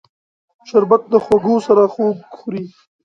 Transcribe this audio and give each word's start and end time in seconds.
شربت 0.67 1.01
د 1.09 1.13
خوږو 1.23 1.55
سره 1.67 1.83
خوږ 1.93 2.17
خوري 2.37 2.63